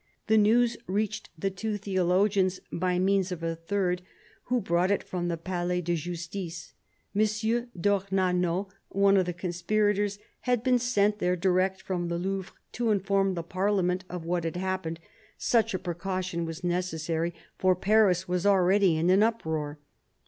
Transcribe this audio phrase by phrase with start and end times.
[0.25, 4.01] The news reached the two theologians by means of a third,
[4.45, 6.73] who brought it from the Palais de Justice.
[7.15, 7.21] M.
[7.79, 13.35] d'Ornano, one of the conspirators, had been sent there direct from the Louvre to inform
[13.35, 14.99] the Parliament of what had happened:
[15.37, 19.77] such a precaution was necessary, for Paris was already in an uproar.